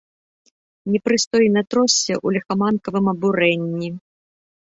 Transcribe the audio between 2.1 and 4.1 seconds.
ў ліхаманкавым абурэнні.